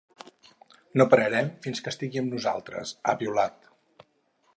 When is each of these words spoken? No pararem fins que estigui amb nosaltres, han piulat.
No 1.01 1.05
pararem 1.11 1.51
fins 1.65 1.83
que 1.87 1.93
estigui 1.93 2.21
amb 2.21 2.33
nosaltres, 2.37 2.95
han 3.13 3.21
piulat. 3.21 3.71